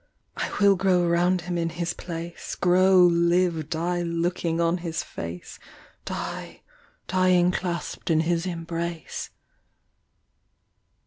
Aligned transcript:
I 0.35 0.49
will 0.59 0.75
grow 0.75 1.05
round 1.07 1.41
him 1.41 1.59
in 1.59 1.69
his 1.69 1.93
place, 1.93 2.55
Grow, 2.55 3.01
live, 3.01 3.69
die 3.69 4.01
looking 4.01 4.59
on 4.59 4.79
his 4.79 5.03
face, 5.03 5.59
Die, 6.05 6.63
dying 7.05 7.51
clasp’d 7.51 8.09
in 8.09 8.21
his 8.21 8.47
embrace. 8.47 9.29